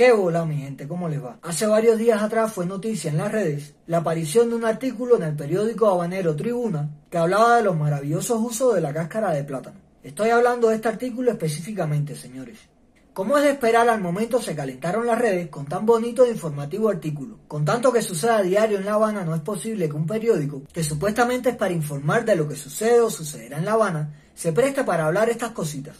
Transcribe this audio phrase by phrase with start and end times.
[0.00, 1.36] Qué bola, mi gente, ¿cómo les va?
[1.42, 5.24] Hace varios días atrás fue noticia en las redes la aparición de un artículo en
[5.24, 9.76] el periódico habanero Tribuna que hablaba de los maravillosos usos de la cáscara de plátano.
[10.02, 12.56] Estoy hablando de este artículo específicamente, señores.
[13.12, 16.88] Como es de esperar, al momento se calentaron las redes con tan bonito e informativo
[16.88, 17.40] artículo.
[17.46, 20.62] Con tanto que sucede a diario en La Habana, no es posible que un periódico,
[20.72, 24.54] que supuestamente es para informar de lo que sucede o sucederá en La Habana, se
[24.54, 25.96] preste para hablar estas cositas.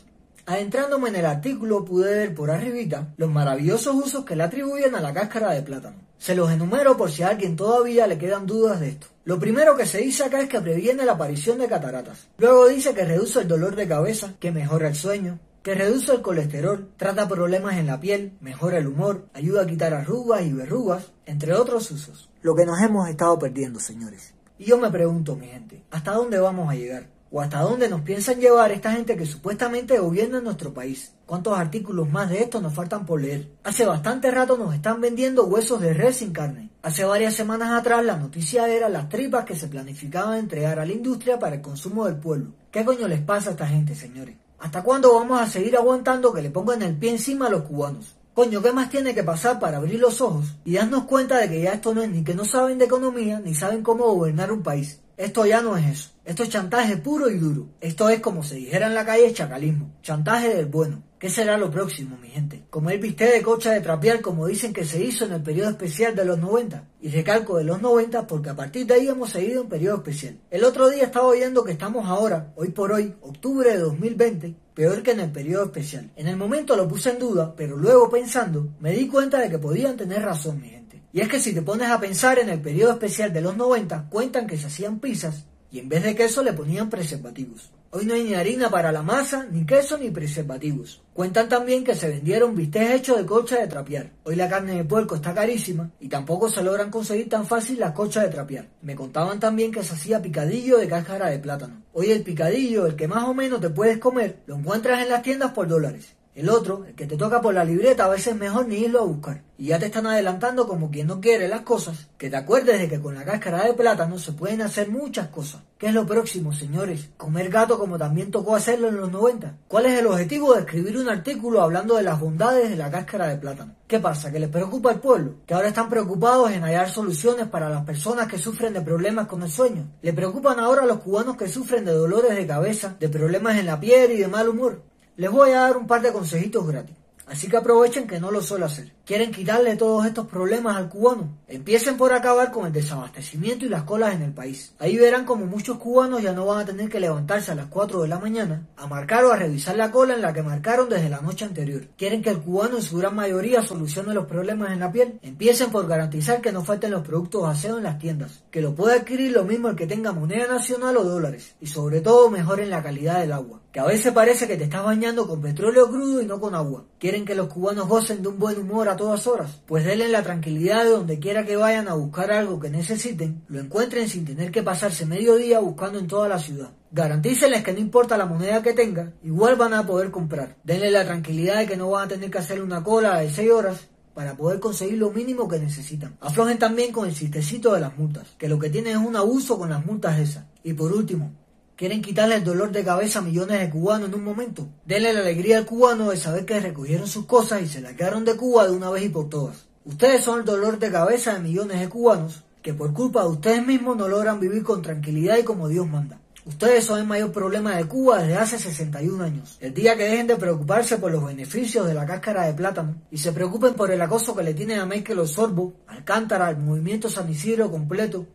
[0.51, 5.01] Adentrándome en el artículo pude ver por arribita los maravillosos usos que le atribuyen a
[5.01, 5.99] la cáscara de plátano.
[6.19, 9.07] Se los enumero por si a alguien todavía le quedan dudas de esto.
[9.25, 12.27] Lo primero que se dice acá es que previene la aparición de cataratas.
[12.37, 16.21] Luego dice que reduce el dolor de cabeza, que mejora el sueño, que reduce el
[16.21, 21.13] colesterol, trata problemas en la piel, mejora el humor, ayuda a quitar arrugas y verrugas,
[21.27, 22.29] entre otros usos.
[22.43, 24.35] Lo que nos hemos estado perdiendo, señores.
[24.59, 27.07] Y yo me pregunto, mi gente, ¿hasta dónde vamos a llegar?
[27.33, 31.13] ¿O hasta dónde nos piensan llevar esta gente que supuestamente gobierna nuestro país?
[31.27, 33.49] ¿Cuántos artículos más de esto nos faltan por leer?
[33.63, 36.71] Hace bastante rato nos están vendiendo huesos de res sin carne.
[36.83, 40.93] Hace varias semanas atrás la noticia era las tripas que se planificaban entregar a la
[40.93, 42.51] industria para el consumo del pueblo.
[42.73, 44.35] ¿Qué coño les pasa a esta gente, señores?
[44.59, 48.17] ¿Hasta cuándo vamos a seguir aguantando que le pongan el pie encima a los cubanos?
[48.35, 51.63] Coño, ¿qué más tiene que pasar para abrir los ojos y darnos cuenta de que
[51.63, 54.65] ya esto no es ni que no saben de economía ni saben cómo gobernar un
[54.65, 54.99] país?
[55.17, 56.11] Esto ya no es eso.
[56.31, 57.71] Esto es chantaje puro y duro.
[57.81, 59.91] Esto es como se dijera en la calle chacalismo.
[60.01, 61.03] Chantaje del bueno.
[61.19, 62.67] ¿Qué será lo próximo, mi gente?
[62.71, 65.71] Como el viste de cocha de trapear como dicen que se hizo en el periodo
[65.71, 66.85] especial de los 90.
[67.01, 70.39] Y recalco de los 90 porque a partir de ahí hemos seguido un periodo especial.
[70.53, 75.03] El otro día estaba oyendo que estamos ahora, hoy por hoy, octubre de 2020, peor
[75.03, 76.13] que en el periodo especial.
[76.15, 79.59] En el momento lo puse en duda, pero luego pensando, me di cuenta de que
[79.59, 81.03] podían tener razón, mi gente.
[81.13, 84.07] Y es que si te pones a pensar en el periodo especial de los 90,
[84.09, 87.71] cuentan que se hacían pizzas y en vez de queso le ponían preservativos.
[87.93, 91.03] Hoy no hay ni harina para la masa, ni queso, ni preservativos.
[91.13, 94.13] Cuentan también que se vendieron bistecs hechos de cocha de trapear.
[94.23, 97.91] Hoy la carne de puerco está carísima y tampoco se logran conseguir tan fácil las
[97.91, 98.69] cochas de trapear.
[98.83, 101.83] Me contaban también que se hacía picadillo de cáscara de plátano.
[101.93, 105.23] Hoy el picadillo, el que más o menos te puedes comer, lo encuentras en las
[105.23, 106.15] tiendas por dólares.
[106.33, 109.01] El otro, el que te toca por la libreta, a veces es mejor ni irlo
[109.01, 109.43] a buscar.
[109.59, 112.89] Y ya te están adelantando como quien no quiere las cosas, que te acuerdes de
[112.89, 115.63] que con la cáscara de plátano se pueden hacer muchas cosas.
[115.77, 117.11] ¿Qué es lo próximo, señores?
[117.17, 119.57] ¿Comer gato como también tocó hacerlo en los 90?
[119.67, 123.27] ¿Cuál es el objetivo de escribir un artículo hablando de las bondades de la cáscara
[123.27, 123.75] de plátano?
[123.89, 124.31] ¿Qué pasa?
[124.31, 125.35] ¿Que les preocupa al pueblo?
[125.47, 129.43] ¿Que ahora están preocupados en hallar soluciones para las personas que sufren de problemas con
[129.43, 129.89] el sueño?
[130.01, 133.67] ¿Le preocupan ahora a los cubanos que sufren de dolores de cabeza, de problemas en
[133.67, 134.90] la piel y de mal humor?
[135.21, 136.97] Les voy a dar un par de consejitos gratis.
[137.31, 138.93] Así que aprovechen que no lo suelo hacer.
[139.07, 141.39] ¿Quieren quitarle todos estos problemas al cubano?
[141.47, 144.75] Empiecen por acabar con el desabastecimiento y las colas en el país.
[144.81, 148.03] Ahí verán como muchos cubanos ya no van a tener que levantarse a las 4
[148.03, 151.09] de la mañana a marcar o a revisar la cola en la que marcaron desde
[151.09, 151.87] la noche anterior.
[151.97, 155.21] ¿Quieren que el cubano en su gran mayoría solucione los problemas en la piel?
[155.23, 158.43] Empiecen por garantizar que no falten los productos aseo en las tiendas.
[158.51, 161.55] Que lo pueda adquirir lo mismo el que tenga moneda nacional o dólares.
[161.61, 163.61] Y sobre todo mejoren la calidad del agua.
[163.71, 166.85] Que a veces parece que te estás bañando con petróleo crudo y no con agua.
[166.99, 169.61] ¿Quieren que los cubanos gocen de un buen humor a todas horas?
[169.67, 173.61] Pues denle la tranquilidad de donde quiera que vayan a buscar algo que necesiten, lo
[173.61, 176.71] encuentren sin tener que pasarse medio día buscando en toda la ciudad.
[176.93, 180.57] Garantícenles que no importa la moneda que tengan, igual van a poder comprar.
[180.65, 183.51] Denle la tranquilidad de que no van a tener que hacer una cola de 6
[183.51, 186.17] horas para poder conseguir lo mínimo que necesitan.
[186.21, 189.59] Aflojen también con el chistecito de las multas, que lo que tienen es un abuso
[189.59, 190.45] con las multas esas.
[190.63, 191.33] Y por último,
[191.81, 194.69] Quieren quitarle el dolor de cabeza a millones de cubanos en un momento.
[194.85, 198.37] Denle la alegría al cubano de saber que recogieron sus cosas y se quedaron de
[198.37, 199.65] Cuba de una vez y por todas.
[199.87, 203.67] Ustedes son el dolor de cabeza de millones de cubanos que por culpa de ustedes
[203.67, 206.21] mismos no logran vivir con tranquilidad y como Dios manda.
[206.45, 209.57] Ustedes son el mayor problema de Cuba desde hace 61 años.
[209.59, 213.17] El día que dejen de preocuparse por los beneficios de la cáscara de plátano y
[213.17, 217.31] se preocupen por el acoso que le tienen a Michael Osorbo, Alcántara, al movimiento San
[217.31, 218.27] Isidro completo,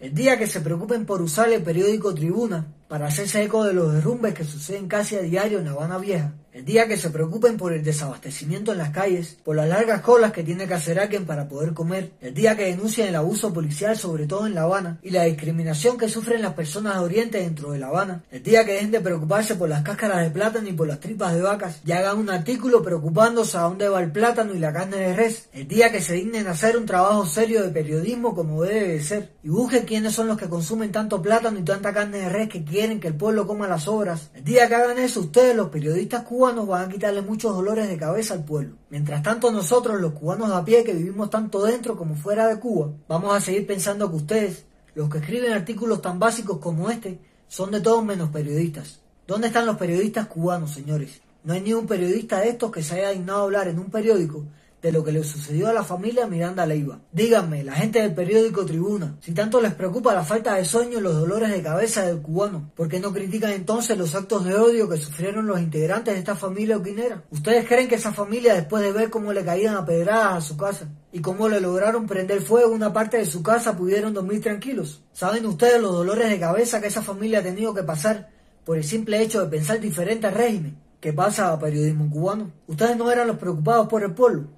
[0.00, 3.92] el día que se preocupen por usar el periódico Tribuna para hacerse eco de los
[3.92, 7.56] derrumbes que suceden casi a diario en La Habana Vieja, el día que se preocupen
[7.56, 11.24] por el desabastecimiento en las calles, por las largas colas que tiene que hacer alguien
[11.24, 14.98] para poder comer, el día que denuncien el abuso policial sobre todo en La Habana
[15.02, 18.64] y la discriminación que sufren las personas de Oriente dentro de La Habana, el día
[18.64, 21.80] que dejen de preocuparse por las cáscaras de plátano y por las tripas de vacas
[21.86, 25.48] y hagan un artículo preocupándose a dónde va el plátano y la carne de res,
[25.52, 29.02] el día que se dignen a hacer un trabajo serio de periodismo como debe de
[29.02, 32.48] ser y busquen quiénes son los que consumen tanto plátano y tanta carne de res
[32.48, 36.22] que que el pueblo coma las obras, el día que hagan eso ustedes los periodistas
[36.22, 38.76] cubanos cubanos van a quitarle muchos dolores de cabeza al pueblo.
[38.88, 42.92] Mientras tanto nosotros, los cubanos a pie que vivimos tanto dentro como fuera de Cuba,
[43.08, 44.64] vamos a seguir pensando que ustedes,
[44.94, 49.00] los que escriben artículos tan básicos como este, son de todos menos periodistas.
[49.26, 51.20] ¿Dónde están los periodistas cubanos, señores?
[51.42, 54.44] No hay ni un periodista de estos que se haya dignado hablar en un periódico
[54.80, 57.00] de lo que le sucedió a la familia Miranda Leiva.
[57.12, 61.02] Díganme, la gente del periódico Tribuna, si tanto les preocupa la falta de sueño y
[61.02, 64.88] los dolores de cabeza del cubano, ¿por qué no critican entonces los actos de odio
[64.88, 67.24] que sufrieron los integrantes de esta familia oquinera?
[67.30, 70.56] ¿Ustedes creen que esa familia, después de ver cómo le caían a pedradas a su
[70.56, 75.02] casa y cómo le lograron prender fuego una parte de su casa, pudieron dormir tranquilos?
[75.12, 78.30] ¿Saben ustedes los dolores de cabeza que esa familia ha tenido que pasar
[78.64, 80.78] por el simple hecho de pensar diferente al régimen?
[81.00, 82.50] ¿Qué pasa a periodismo cubano?
[82.66, 84.57] Ustedes no eran los preocupados por el pueblo.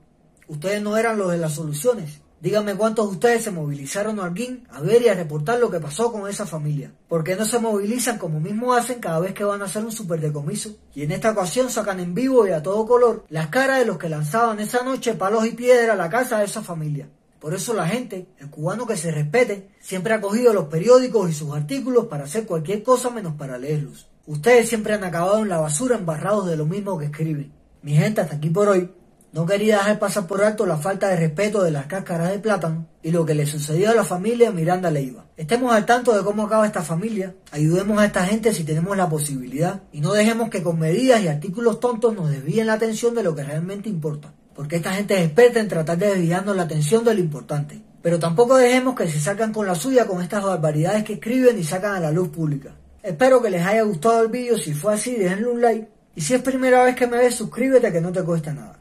[0.50, 2.22] Ustedes no eran los de las soluciones.
[2.40, 5.78] Díganme cuántos de ustedes se movilizaron a Arguín a ver y a reportar lo que
[5.78, 6.92] pasó con esa familia.
[7.06, 9.92] ¿Por qué no se movilizan como mismo hacen cada vez que van a hacer un
[9.92, 10.74] superdecomiso?
[10.92, 13.96] Y en esta ocasión sacan en vivo y a todo color las caras de los
[13.96, 17.08] que lanzaban esa noche palos y piedra a la casa de esa familia.
[17.38, 21.32] Por eso la gente, el cubano que se respete, siempre ha cogido los periódicos y
[21.32, 24.08] sus artículos para hacer cualquier cosa menos para leerlos.
[24.26, 27.52] Ustedes siempre han acabado en la basura embarrados de lo mismo que escriben.
[27.82, 28.90] Mi gente, hasta aquí por hoy.
[29.32, 32.88] No quería dejar pasar por alto la falta de respeto de las cáscaras de plátano
[33.00, 35.26] y lo que le sucedió a la familia Miranda Leiva.
[35.36, 39.08] Estemos al tanto de cómo acaba esta familia, ayudemos a esta gente si tenemos la
[39.08, 43.22] posibilidad y no dejemos que con medidas y artículos tontos nos desvíen la atención de
[43.22, 44.32] lo que realmente importa.
[44.52, 47.80] Porque esta gente es experta en tratar de desviarnos la atención de lo importante.
[48.02, 51.62] Pero tampoco dejemos que se salgan con la suya con estas barbaridades que escriben y
[51.62, 52.74] sacan a la luz pública.
[53.00, 56.34] Espero que les haya gustado el vídeo, si fue así déjenle un like y si
[56.34, 58.79] es primera vez que me ves suscríbete que no te cuesta nada.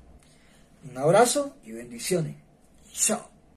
[0.84, 2.36] Un abrazo y bendiciones.
[2.92, 3.39] Chao.